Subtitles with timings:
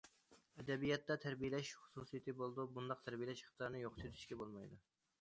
[0.63, 4.87] ئەدەبىياتتا تەربىيەلەش خۇسۇسىيىتى بولىدۇ، بۇنداق تەربىيەلەش ئىقتىدارىنى يوقىتىۋېتىشكە بولمايدۇ.